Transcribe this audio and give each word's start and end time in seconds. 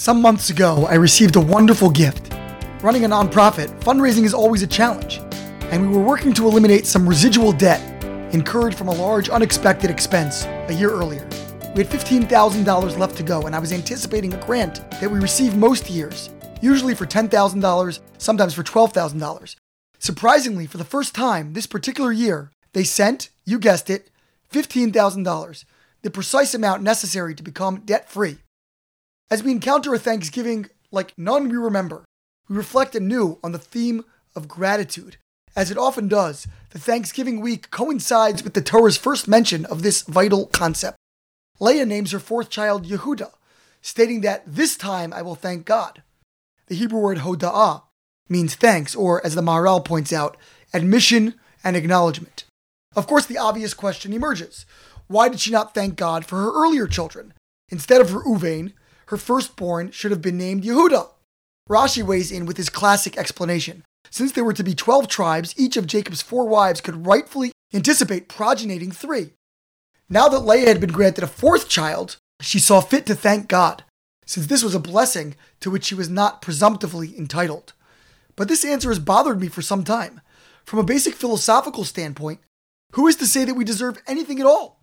Some 0.00 0.22
months 0.22 0.48
ago, 0.48 0.86
I 0.86 0.94
received 0.94 1.34
a 1.34 1.40
wonderful 1.40 1.90
gift. 1.90 2.32
Running 2.84 3.04
a 3.04 3.08
nonprofit, 3.08 3.68
fundraising 3.80 4.22
is 4.22 4.32
always 4.32 4.62
a 4.62 4.66
challenge, 4.68 5.18
and 5.72 5.82
we 5.82 5.88
were 5.88 6.04
working 6.04 6.32
to 6.34 6.46
eliminate 6.46 6.86
some 6.86 7.08
residual 7.08 7.50
debt 7.50 7.82
incurred 8.32 8.76
from 8.76 8.86
a 8.86 8.94
large 8.94 9.28
unexpected 9.28 9.90
expense 9.90 10.44
a 10.44 10.72
year 10.72 10.92
earlier. 10.92 11.28
We 11.74 11.82
had 11.82 11.90
$15,000 11.92 12.96
left 12.96 13.16
to 13.16 13.24
go, 13.24 13.42
and 13.42 13.56
I 13.56 13.58
was 13.58 13.72
anticipating 13.72 14.32
a 14.34 14.46
grant 14.46 14.88
that 15.00 15.10
we 15.10 15.18
receive 15.18 15.56
most 15.56 15.90
years, 15.90 16.30
usually 16.62 16.94
for 16.94 17.04
$10,000, 17.04 18.00
sometimes 18.18 18.54
for 18.54 18.62
$12,000. 18.62 19.56
Surprisingly, 19.98 20.66
for 20.68 20.78
the 20.78 20.84
first 20.84 21.12
time 21.12 21.54
this 21.54 21.66
particular 21.66 22.12
year, 22.12 22.52
they 22.72 22.84
sent, 22.84 23.30
you 23.44 23.58
guessed 23.58 23.90
it, 23.90 24.10
$15,000, 24.52 25.64
the 26.02 26.10
precise 26.10 26.54
amount 26.54 26.84
necessary 26.84 27.34
to 27.34 27.42
become 27.42 27.80
debt 27.80 28.08
free. 28.08 28.38
As 29.30 29.42
we 29.42 29.52
encounter 29.52 29.92
a 29.92 29.98
Thanksgiving 29.98 30.70
like 30.90 31.12
none 31.18 31.50
we 31.50 31.56
remember, 31.58 32.04
we 32.48 32.56
reflect 32.56 32.94
anew 32.94 33.38
on 33.44 33.52
the 33.52 33.58
theme 33.58 34.04
of 34.34 34.48
gratitude. 34.48 35.18
As 35.54 35.70
it 35.70 35.76
often 35.76 36.08
does, 36.08 36.46
the 36.70 36.78
Thanksgiving 36.78 37.40
week 37.40 37.70
coincides 37.70 38.42
with 38.42 38.54
the 38.54 38.62
Torah's 38.62 38.96
first 38.96 39.28
mention 39.28 39.66
of 39.66 39.82
this 39.82 40.00
vital 40.02 40.46
concept. 40.46 40.96
Leah 41.60 41.84
names 41.84 42.12
her 42.12 42.18
fourth 42.18 42.48
child 42.48 42.86
Yehuda, 42.86 43.32
stating 43.82 44.22
that 44.22 44.44
this 44.46 44.76
time 44.76 45.12
I 45.12 45.20
will 45.20 45.34
thank 45.34 45.66
God. 45.66 46.02
The 46.68 46.76
Hebrew 46.76 47.00
word 47.00 47.18
hoda'ah 47.18 47.82
means 48.30 48.54
thanks, 48.54 48.94
or 48.94 49.24
as 49.26 49.34
the 49.34 49.42
Maharal 49.42 49.84
points 49.84 50.12
out, 50.12 50.38
admission 50.72 51.34
and 51.62 51.76
acknowledgement. 51.76 52.44
Of 52.96 53.06
course, 53.06 53.26
the 53.26 53.38
obvious 53.38 53.74
question 53.74 54.14
emerges 54.14 54.64
why 55.06 55.28
did 55.28 55.40
she 55.40 55.50
not 55.50 55.74
thank 55.74 55.96
God 55.96 56.24
for 56.24 56.36
her 56.36 56.52
earlier 56.52 56.86
children? 56.86 57.34
Instead 57.70 58.00
of 58.00 58.08
Reuven, 58.08 58.72
her 59.08 59.16
firstborn 59.16 59.90
should 59.90 60.10
have 60.10 60.20
been 60.20 60.36
named 60.36 60.64
Yehuda. 60.64 61.08
Rashi 61.68 62.02
weighs 62.02 62.30
in 62.30 62.44
with 62.44 62.58
his 62.58 62.68
classic 62.68 63.16
explanation. 63.16 63.82
Since 64.10 64.32
there 64.32 64.44
were 64.44 64.52
to 64.52 64.64
be 64.64 64.74
12 64.74 65.08
tribes, 65.08 65.54
each 65.56 65.76
of 65.76 65.86
Jacob's 65.86 66.22
four 66.22 66.46
wives 66.46 66.82
could 66.82 67.06
rightfully 67.06 67.52
anticipate 67.72 68.28
progeniting 68.28 68.92
three. 68.92 69.30
Now 70.10 70.28
that 70.28 70.40
Leah 70.40 70.68
had 70.68 70.80
been 70.80 70.92
granted 70.92 71.24
a 71.24 71.26
fourth 71.26 71.68
child, 71.68 72.16
she 72.40 72.58
saw 72.58 72.80
fit 72.80 73.06
to 73.06 73.14
thank 73.14 73.48
God, 73.48 73.82
since 74.26 74.46
this 74.46 74.62
was 74.62 74.74
a 74.74 74.80
blessing 74.80 75.36
to 75.60 75.70
which 75.70 75.84
she 75.84 75.94
was 75.94 76.10
not 76.10 76.42
presumptively 76.42 77.16
entitled. 77.18 77.72
But 78.36 78.48
this 78.48 78.64
answer 78.64 78.90
has 78.90 78.98
bothered 78.98 79.40
me 79.40 79.48
for 79.48 79.62
some 79.62 79.84
time. 79.84 80.20
From 80.64 80.78
a 80.78 80.84
basic 80.84 81.14
philosophical 81.14 81.84
standpoint, 81.84 82.40
who 82.92 83.06
is 83.06 83.16
to 83.16 83.26
say 83.26 83.46
that 83.46 83.54
we 83.54 83.64
deserve 83.64 84.02
anything 84.06 84.38
at 84.38 84.46
all? 84.46 84.80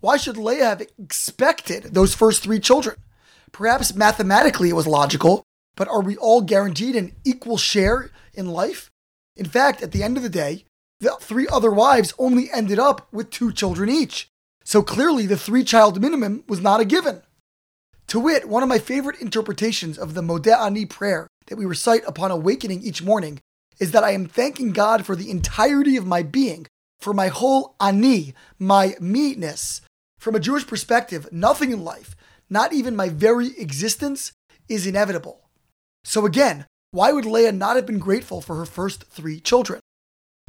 Why 0.00 0.16
should 0.16 0.36
Leah 0.36 0.66
have 0.66 0.82
expected 0.98 1.94
those 1.94 2.14
first 2.14 2.42
three 2.42 2.58
children? 2.58 2.96
Perhaps 3.52 3.94
mathematically 3.94 4.70
it 4.70 4.76
was 4.76 4.86
logical, 4.86 5.42
but 5.76 5.88
are 5.88 6.02
we 6.02 6.16
all 6.16 6.40
guaranteed 6.40 6.96
an 6.96 7.14
equal 7.24 7.56
share 7.56 8.10
in 8.34 8.48
life? 8.48 8.90
In 9.36 9.46
fact, 9.46 9.82
at 9.82 9.92
the 9.92 10.02
end 10.02 10.16
of 10.16 10.22
the 10.22 10.28
day, 10.28 10.64
the 11.00 11.16
three 11.20 11.48
other 11.48 11.70
wives 11.70 12.12
only 12.18 12.50
ended 12.52 12.78
up 12.78 13.08
with 13.12 13.30
two 13.30 13.52
children 13.52 13.88
each. 13.88 14.28
So 14.64 14.82
clearly, 14.82 15.26
the 15.26 15.38
three 15.38 15.64
child 15.64 16.00
minimum 16.00 16.44
was 16.46 16.60
not 16.60 16.80
a 16.80 16.84
given. 16.84 17.22
To 18.08 18.20
wit, 18.20 18.48
one 18.48 18.62
of 18.62 18.68
my 18.68 18.78
favorite 18.78 19.20
interpretations 19.20 19.96
of 19.96 20.14
the 20.14 20.20
Modeh 20.20 20.58
Ani 20.58 20.84
prayer 20.84 21.26
that 21.46 21.56
we 21.56 21.64
recite 21.64 22.02
upon 22.06 22.30
awakening 22.30 22.82
each 22.82 23.02
morning 23.02 23.40
is 23.78 23.92
that 23.92 24.04
I 24.04 24.10
am 24.10 24.26
thanking 24.26 24.72
God 24.72 25.06
for 25.06 25.16
the 25.16 25.30
entirety 25.30 25.96
of 25.96 26.06
my 26.06 26.22
being, 26.22 26.66
for 26.98 27.14
my 27.14 27.28
whole 27.28 27.74
ani, 27.80 28.34
my 28.58 28.94
me-ness. 29.00 29.80
From 30.18 30.34
a 30.34 30.40
Jewish 30.40 30.66
perspective, 30.66 31.26
nothing 31.32 31.72
in 31.72 31.82
life, 31.82 32.14
not 32.50 32.72
even 32.72 32.96
my 32.96 33.08
very 33.08 33.56
existence, 33.56 34.32
is 34.68 34.86
inevitable. 34.86 35.40
So 36.04 36.26
again, 36.26 36.66
why 36.90 37.12
would 37.12 37.24
Leah 37.24 37.52
not 37.52 37.76
have 37.76 37.86
been 37.86 37.98
grateful 37.98 38.40
for 38.40 38.56
her 38.56 38.66
first 38.66 39.04
three 39.04 39.40
children? 39.40 39.80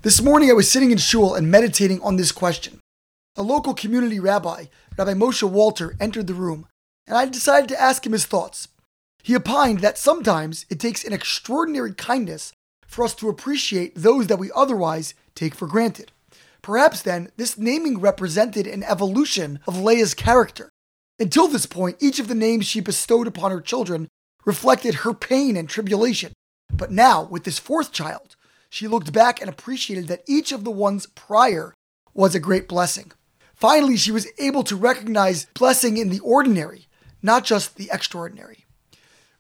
This 0.02 0.22
morning 0.22 0.50
I 0.50 0.54
was 0.54 0.70
sitting 0.70 0.90
in 0.92 0.98
shul 0.98 1.36
and 1.36 1.52
meditating 1.52 2.02
on 2.02 2.16
this 2.16 2.32
question. 2.32 2.80
A 3.38 3.44
local 3.44 3.74
community 3.74 4.20
rabbi, 4.20 4.66
Rabbi 4.98 5.14
Moshe 5.14 5.48
Walter, 5.48 5.96
entered 6.00 6.28
the 6.28 6.34
room, 6.34 6.68
and 7.06 7.16
I 7.16 7.26
decided 7.26 7.70
to 7.70 7.82
ask 7.82 8.06
him 8.06 8.12
his 8.12 8.26
thoughts. 8.26 8.68
He 9.24 9.36
opined 9.36 9.80
that 9.80 9.98
sometimes 9.98 10.66
it 10.70 10.80
takes 10.80 11.04
an 11.04 11.14
extraordinary 11.14 11.94
kindness 11.94 12.54
for 12.88 13.06
us 13.06 13.14
to 13.16 13.30
appreciate 13.30 13.94
those 13.96 14.28
that 14.28 14.40
we 14.40 14.52
otherwise 14.56 15.14
take 15.36 15.54
for 15.54 15.68
granted. 15.68 16.12
Perhaps 16.62 17.04
then, 17.04 17.32
this 17.38 17.58
naming 17.58 18.00
represented 18.00 18.68
an 18.68 18.84
evolution 18.84 19.60
of 19.68 19.80
Leah's 19.80 20.14
character. 20.14 20.70
Until 21.22 21.48
this 21.48 21.68
point, 21.68 21.98
each 22.00 22.18
of 22.18 22.28
the 22.28 22.34
names 22.34 22.66
she 22.66 22.80
bestowed 22.80 23.28
upon 23.28 23.52
her 23.52 23.62
children 23.62 24.08
reflected 24.44 24.96
her 24.96 25.14
pain 25.14 25.56
and 25.56 25.70
tribulation. 25.70 26.34
But 26.74 26.90
now, 26.90 27.26
with 27.26 27.44
this 27.44 27.60
fourth 27.60 27.92
child, 27.92 28.36
she 28.72 28.88
looked 28.88 29.14
back 29.14 29.40
and 29.40 29.48
appreciated 29.48 30.08
that 30.08 30.24
each 30.28 30.52
of 30.52 30.64
the 30.64 30.72
ones 30.72 31.06
prior 31.06 31.76
was 32.16 32.34
a 32.34 32.40
great 32.40 32.68
blessing. 32.68 33.12
Finally, 33.54 33.98
she 33.98 34.12
was 34.12 34.28
able 34.40 34.64
to 34.64 34.76
recognize 34.76 35.46
blessing 35.54 35.98
in 35.98 36.10
the 36.10 36.22
ordinary, 36.22 36.88
not 37.22 37.46
just 37.46 37.76
the 37.76 37.92
extraordinary. 37.94 38.66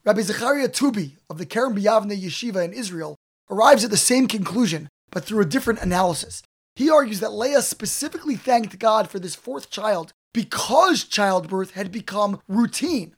Rabbi 0.05 0.21
Zecharia 0.21 0.67
Tubi 0.67 1.13
of 1.31 1.39
the 1.39 1.47
Kerem 1.47 1.75
B'Yavne 1.75 2.15
Yeshiva 2.15 2.63
in 2.63 2.73
Israel 2.73 3.15
arrives 3.49 3.83
at 3.83 3.89
the 3.89 3.97
same 3.97 4.27
conclusion, 4.27 4.87
but 5.09 5.23
through 5.23 5.41
a 5.41 5.45
different 5.45 5.81
analysis. 5.81 6.43
He 6.75 6.91
argues 6.91 7.21
that 7.21 7.33
Leah 7.33 7.63
specifically 7.63 8.35
thanked 8.35 8.77
God 8.77 9.09
for 9.09 9.17
this 9.17 9.33
fourth 9.33 9.71
child 9.71 10.13
because 10.33 11.03
childbirth 11.03 11.71
had 11.71 11.91
become 11.91 12.41
routine. 12.47 13.15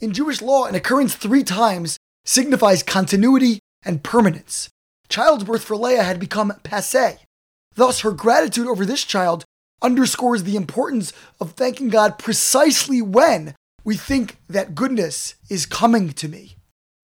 In 0.00 0.12
Jewish 0.12 0.40
law, 0.40 0.66
an 0.66 0.74
occurrence 0.74 1.14
three 1.14 1.44
times 1.44 1.98
signifies 2.24 2.82
continuity 2.82 3.60
and 3.82 4.02
permanence. 4.02 4.68
Childbirth 5.08 5.64
for 5.64 5.76
Leah 5.76 6.02
had 6.02 6.20
become 6.20 6.52
passe. 6.62 7.18
Thus, 7.74 8.00
her 8.00 8.12
gratitude 8.12 8.66
over 8.66 8.84
this 8.84 9.04
child 9.04 9.44
underscores 9.82 10.44
the 10.44 10.56
importance 10.56 11.12
of 11.40 11.52
thanking 11.52 11.88
God 11.88 12.18
precisely 12.18 13.00
when 13.00 13.54
we 13.84 13.96
think 13.96 14.36
that 14.48 14.74
goodness 14.74 15.34
is 15.48 15.66
coming 15.66 16.10
to 16.10 16.28
me. 16.28 16.56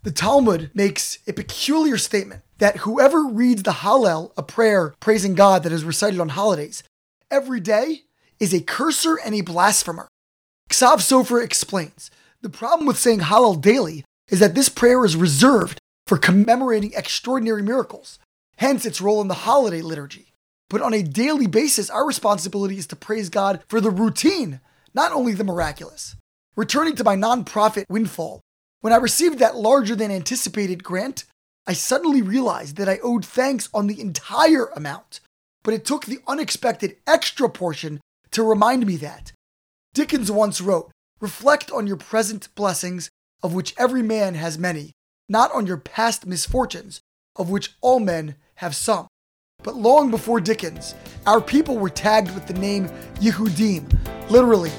The 0.03 0.13
Talmud 0.13 0.71
makes 0.75 1.19
a 1.27 1.33
peculiar 1.33 1.99
statement 1.99 2.43
that 2.59 2.79
whoever 2.79 3.25
reads 3.25 3.63
the 3.63 3.73
Hallel, 3.73 4.33
a 4.37 4.43
prayer 4.43 4.95
praising 5.01 5.35
God 5.35 5.63
that 5.63 5.73
is 5.73 5.85
recited 5.85 6.21
on 6.21 6.31
holidays, 6.31 6.83
every 7.31 7.61
day 7.61 8.03
is 8.41 8.53
a 8.53 8.61
curser 8.61 9.19
and 9.25 9.35
a 9.35 9.41
blasphemer. 9.41 10.09
Ksav 10.71 10.99
Sofer 10.99 11.43
explains 11.43 12.11
the 12.43 12.49
problem 12.49 12.87
with 12.87 12.99
saying 12.99 13.21
Hallel 13.21 13.61
daily 13.61 14.05
is 14.29 14.41
that 14.41 14.55
this 14.55 14.69
prayer 14.69 15.05
is 15.05 15.17
reserved 15.17 15.79
for 16.07 16.19
commemorating 16.19 16.93
extraordinary 16.95 17.63
miracles, 17.63 18.19
hence 18.57 18.85
its 18.85 19.01
role 19.01 19.21
in 19.21 19.29
the 19.29 19.35
holiday 19.35 19.81
liturgy. 19.81 20.33
But 20.69 20.83
on 20.83 20.95
a 20.95 21.03
daily 21.03 21.47
basis, 21.47 21.91
our 21.91 22.07
responsibility 22.07 22.77
is 22.77 22.87
to 22.89 22.97
praise 22.97 23.29
God 23.29 23.63
for 23.69 23.81
the 23.81 23.91
routine, 23.91 24.61
not 24.95 25.13
only 25.13 25.33
the 25.33 25.45
miraculous. 25.45 26.17
Returning 26.57 26.97
to 26.97 27.05
my 27.05 27.17
nonprofit 27.17 27.85
windfall, 27.89 28.41
when 28.81 28.93
I 28.93 28.97
received 28.97 29.39
that 29.39 29.57
larger 29.57 29.95
than 29.95 30.11
anticipated 30.11 30.83
grant, 30.83 31.25
I 31.67 31.73
suddenly 31.73 32.23
realized 32.23 32.77
that 32.77 32.89
I 32.89 32.99
owed 33.03 33.25
thanks 33.25 33.69
on 33.75 33.87
the 33.87 34.01
entire 34.01 34.67
amount, 34.67 35.21
but 35.63 35.75
it 35.75 35.85
took 35.85 36.07
the 36.07 36.21
unexpected 36.27 36.97
extra 37.07 37.49
portion 37.49 38.01
to 38.37 38.43
remind 38.43 38.85
me 38.85 38.97
that. 38.97 39.33
Dickens 39.95 40.31
once 40.31 40.61
wrote, 40.61 40.91
Reflect 41.21 41.71
on 41.71 41.87
your 41.87 41.97
present 41.97 42.55
blessings, 42.55 43.09
of 43.43 43.55
which 43.55 43.75
every 43.79 44.03
man 44.03 44.35
has 44.35 44.59
many, 44.59 44.93
not 45.27 45.51
on 45.55 45.67
your 45.67 45.79
past 45.79 46.27
misfortunes, 46.27 47.01
of 47.37 47.49
which 47.49 47.77
all 47.81 47.99
men 47.99 48.37
have 48.57 48.77
some. 48.77 49.07
But 49.63 49.77
long 49.77 50.11
before 50.11 50.39
Dickens, 50.39 50.95
our 51.27 51.41
people 51.41 51.79
were 51.79 51.89
tagged 51.89 52.31
with 52.35 52.47
the 52.47 52.53
name 52.53 52.91
Yehudim, 53.23 53.91
literally, 54.29 54.73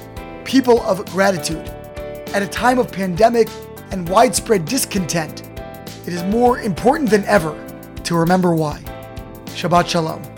people 0.45 0.79
of 0.81 1.03
gratitude. 1.07 1.67
At 2.35 2.43
a 2.43 2.47
time 2.47 2.77
of 2.77 2.91
pandemic 2.91 3.49
and 3.89 4.07
widespread 4.07 4.65
discontent, 4.65 5.49
it 6.05 6.13
is 6.13 6.23
more 6.25 6.59
important 6.59 7.09
than 7.09 7.25
ever 7.25 7.55
to 8.03 8.15
remember 8.15 8.53
why. 8.53 8.83
Shabbat 9.47 9.87
Shalom. 9.87 10.36